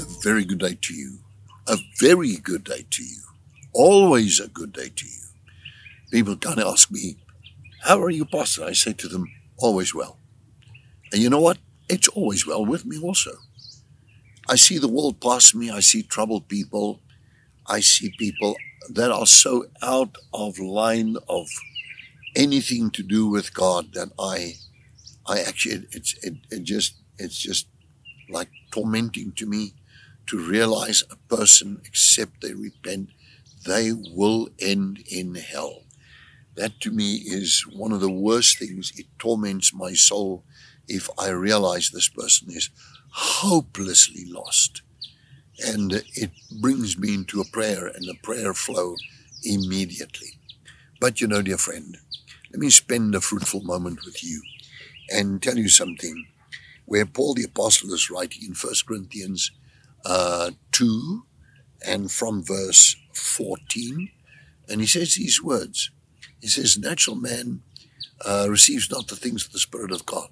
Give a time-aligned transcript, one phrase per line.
[0.00, 1.18] a very good day to you.
[1.66, 3.22] A very good day to you.
[3.72, 5.22] Always a good day to you.
[6.10, 7.16] People kind of ask me,
[7.82, 8.64] How are you, Pastor?
[8.64, 9.26] I say to them,
[9.58, 10.18] Always well.
[11.12, 11.58] And you know what?
[11.88, 13.32] It's always well with me also.
[14.48, 15.70] I see the world pass me.
[15.70, 17.00] I see troubled people.
[17.66, 18.56] I see people
[18.90, 21.48] that are so out of line of
[22.34, 24.54] anything to do with God that I,
[25.26, 27.66] I actually, it's, it, it just, it's just
[28.30, 29.74] like tormenting to me
[30.28, 33.10] to realize a person, except they repent,
[33.66, 35.84] they will end in hell.
[36.54, 38.92] That to me is one of the worst things.
[38.96, 40.44] It torments my soul
[40.86, 42.70] if I realize this person is
[43.10, 44.82] hopelessly lost.
[45.64, 48.96] And it brings me into a prayer and a prayer flow
[49.42, 50.38] immediately.
[51.00, 51.96] But you know, dear friend,
[52.52, 54.42] let me spend a fruitful moment with you
[55.10, 56.26] and tell you something
[56.86, 59.50] where Paul the Apostle is writing in 1 Corinthians
[60.04, 61.24] uh, 2
[61.86, 64.10] and from verse 14.
[64.68, 65.90] And he says these words.
[66.40, 67.62] He says, Natural man
[68.24, 70.30] uh, receives not the things of the Spirit of God,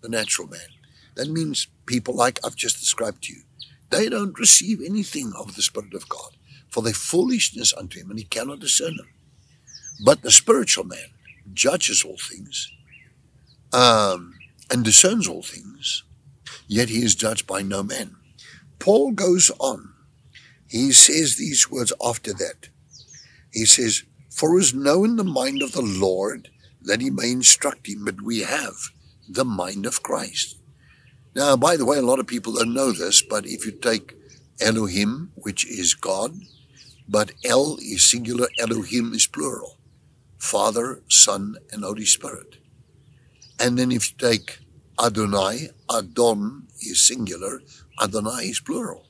[0.00, 0.60] the natural man.
[1.14, 3.42] That means people like I've just described to you.
[3.90, 6.36] They don't receive anything of the Spirit of God,
[6.68, 9.08] for their foolishness unto him, and he cannot discern them.
[10.04, 11.10] But the spiritual man
[11.52, 12.70] judges all things,
[13.72, 14.34] um,
[14.70, 16.04] and discerns all things,
[16.66, 18.16] yet he is judged by no man.
[18.88, 19.92] Paul goes on.
[20.66, 22.70] He says these words after that.
[23.52, 26.48] He says, For is known the mind of the Lord
[26.80, 28.76] that he may instruct him, but we have
[29.28, 30.56] the mind of Christ.
[31.34, 34.16] Now, by the way, a lot of people don't know this, but if you take
[34.58, 36.40] Elohim, which is God,
[37.06, 39.76] but El is singular, Elohim is plural.
[40.38, 42.56] Father, Son, and Holy Spirit.
[43.60, 44.60] And then if you take
[45.02, 47.62] Adonai, Adon is singular,
[48.02, 49.06] Adonai is plural.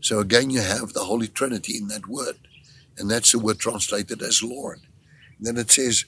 [0.00, 2.36] So again, you have the Holy Trinity in that word.
[2.98, 4.80] And that's the word translated as Lord.
[5.36, 6.04] And then it says,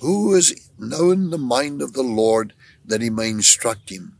[0.00, 2.52] Who has known the mind of the Lord
[2.84, 4.18] that he may instruct him?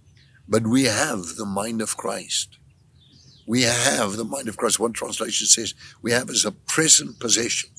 [0.48, 2.58] But we have the mind of Christ.
[3.46, 4.80] We have the mind of Christ.
[4.80, 7.70] One translation says, We have as a present possession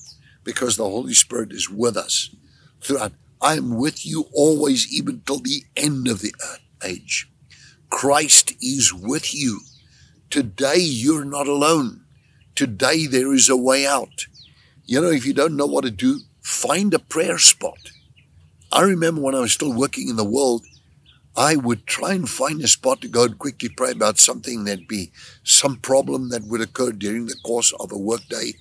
[0.44, 2.34] because the Holy Spirit is with us
[2.80, 3.12] throughout.
[3.42, 6.34] I am with you always, even till the end of the
[6.84, 7.30] age.
[7.88, 9.60] Christ is with you.
[10.28, 12.04] Today you're not alone.
[12.54, 14.26] Today there is a way out.
[14.84, 17.90] You know, if you don't know what to do, find a prayer spot.
[18.70, 20.64] I remember when I was still working in the world,
[21.36, 24.80] I would try and find a spot to go and quickly pray about something that
[24.80, 25.12] would be
[25.42, 28.52] some problem that would occur during the course of a workday.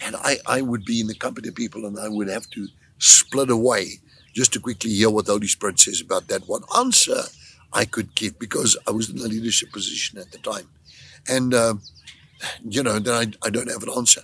[0.00, 2.68] And I, I would be in the company of people and I would have to
[2.98, 4.00] split away
[4.38, 7.20] just to quickly hear what the Holy Spirit says about that one answer
[7.72, 10.68] I could give because I was in a leadership position at the time.
[11.28, 11.74] And, uh,
[12.76, 14.22] you know, then I, I don't have an answer.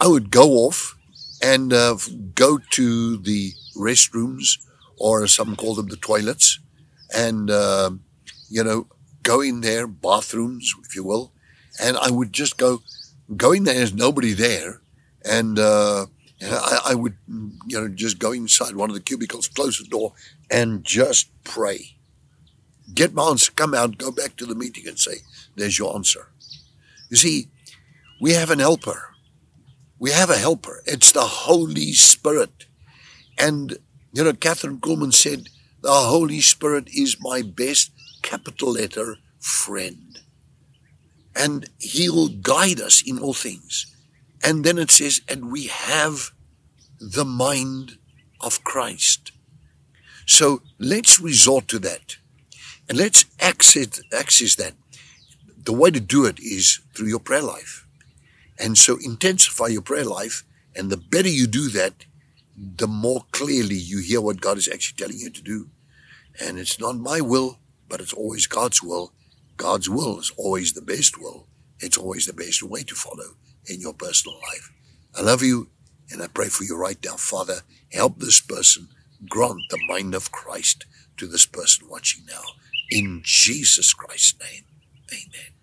[0.00, 0.96] I would go off
[1.42, 1.96] and uh,
[2.34, 4.58] go to the restrooms
[4.98, 6.58] or some call them the toilets
[7.14, 7.90] and, uh,
[8.50, 8.86] you know,
[9.22, 11.32] go in there, bathrooms, if you will.
[11.82, 12.82] And I would just go,
[13.36, 14.80] go in there, there's nobody there.
[15.24, 16.06] And, uh,
[16.42, 20.12] I, I would, you know, just go inside one of the cubicles, close the door,
[20.50, 21.96] and just pray.
[22.92, 25.18] Get my answer, come out, go back to the meeting and say,
[25.56, 26.28] there's your answer.
[27.10, 27.48] You see,
[28.20, 29.14] we have an helper.
[29.98, 30.82] We have a helper.
[30.86, 32.66] It's the Holy Spirit.
[33.38, 33.78] And,
[34.12, 35.48] you know, Kathryn Kuhlman said,
[35.80, 37.90] the Holy Spirit is my best
[38.22, 40.18] capital letter friend.
[41.34, 43.93] And he'll guide us in all things.
[44.44, 46.32] And then it says, and we have
[47.00, 47.96] the mind
[48.42, 49.32] of Christ.
[50.26, 52.16] So let's resort to that.
[52.86, 54.74] And let's access, access that.
[55.56, 57.86] The way to do it is through your prayer life.
[58.58, 60.44] And so intensify your prayer life.
[60.76, 62.04] And the better you do that,
[62.54, 65.70] the more clearly you hear what God is actually telling you to do.
[66.38, 69.12] And it's not my will, but it's always God's will.
[69.56, 71.46] God's will is always the best will.
[71.80, 74.72] It's always the best way to follow in your personal life.
[75.16, 75.68] I love you
[76.10, 77.16] and I pray for you right now.
[77.16, 77.60] Father,
[77.92, 78.88] help this person
[79.28, 82.42] grant the mind of Christ to this person watching now.
[82.90, 84.64] In Jesus Christ's name,
[85.12, 85.53] amen.